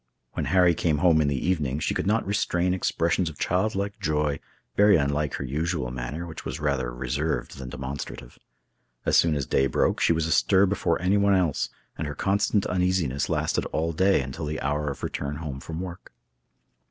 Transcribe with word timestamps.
When 0.33 0.45
Harry 0.45 0.73
came 0.73 0.97
home 0.97 1.21
in 1.21 1.27
the 1.27 1.47
evening, 1.47 1.77
she 1.77 1.93
could 1.93 2.07
not 2.07 2.25
restrain 2.25 2.73
expressions 2.73 3.29
of 3.29 3.37
child 3.37 3.75
like 3.75 3.99
joy, 3.99 4.39
very 4.75 4.95
unlike 4.95 5.35
her 5.35 5.43
usual 5.43 5.91
manner, 5.91 6.25
which 6.25 6.43
was 6.43 6.59
rather 6.59 6.91
reserved 6.91 7.59
than 7.59 7.69
demonstrative. 7.69 8.39
As 9.05 9.15
soon 9.15 9.35
as 9.35 9.45
day 9.45 9.67
broke, 9.67 10.01
she 10.01 10.11
was 10.11 10.25
astir 10.25 10.65
before 10.65 10.99
anyone 10.99 11.35
else, 11.35 11.69
and 11.99 12.07
her 12.07 12.15
constant 12.15 12.65
uneasiness 12.65 13.29
lasted 13.29 13.65
all 13.67 13.91
day 13.93 14.23
until 14.23 14.47
the 14.47 14.59
hour 14.61 14.89
of 14.89 15.03
return 15.03 15.35
home 15.35 15.59
from 15.59 15.79
work. 15.79 16.11